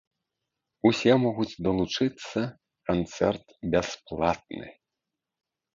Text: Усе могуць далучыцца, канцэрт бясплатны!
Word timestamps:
Усе 0.89 1.13
могуць 1.25 1.59
далучыцца, 1.67 2.39
канцэрт 2.91 3.47
бясплатны! 3.77 4.67